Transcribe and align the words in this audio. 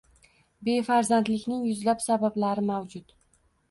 Befarzandlikning 0.69 1.63
yuzlab 1.69 2.05
sabablari 2.09 2.69
mavjud. 2.75 3.19